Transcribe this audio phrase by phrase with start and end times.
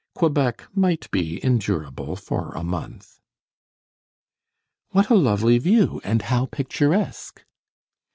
[0.15, 3.19] Quebec might be endurable for a month.
[4.89, 7.45] "What a lovely view, and how picturesque!"